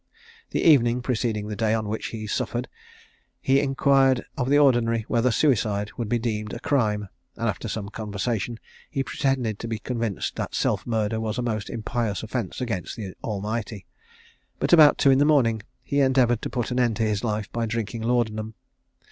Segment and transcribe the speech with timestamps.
[0.49, 2.67] The evening preceding the day on which he suffered
[3.39, 7.87] he inquired of the Ordinary whether suicide could be deemed a crime; and after some
[7.89, 8.57] conversation,
[8.89, 13.13] he pretended to be convinced that self murder was a most impious offence against the
[13.23, 13.85] Almighty;
[14.57, 17.51] but about two in the morning, he endeavoured to put an end to his life
[17.51, 18.55] by drinking laudanum.